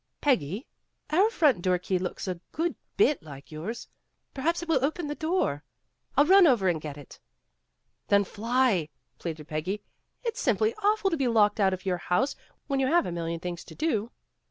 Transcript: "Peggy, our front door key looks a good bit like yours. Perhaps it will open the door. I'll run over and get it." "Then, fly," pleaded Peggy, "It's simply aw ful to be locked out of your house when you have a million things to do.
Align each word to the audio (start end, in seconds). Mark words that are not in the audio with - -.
"Peggy, 0.21 0.65
our 1.11 1.29
front 1.29 1.61
door 1.61 1.77
key 1.77 1.99
looks 1.99 2.27
a 2.27 2.39
good 2.53 2.73
bit 2.97 3.21
like 3.21 3.51
yours. 3.51 3.87
Perhaps 4.33 4.63
it 4.63 4.67
will 4.67 4.83
open 4.83 5.05
the 5.05 5.13
door. 5.13 5.63
I'll 6.17 6.25
run 6.25 6.47
over 6.47 6.67
and 6.67 6.81
get 6.81 6.97
it." 6.97 7.19
"Then, 8.07 8.23
fly," 8.23 8.89
pleaded 9.19 9.47
Peggy, 9.47 9.83
"It's 10.23 10.41
simply 10.41 10.73
aw 10.77 10.95
ful 10.95 11.11
to 11.11 11.17
be 11.17 11.27
locked 11.27 11.59
out 11.59 11.71
of 11.71 11.85
your 11.85 11.97
house 11.97 12.35
when 12.65 12.79
you 12.79 12.87
have 12.87 13.05
a 13.05 13.11
million 13.11 13.39
things 13.39 13.63
to 13.65 13.75
do. 13.75 14.11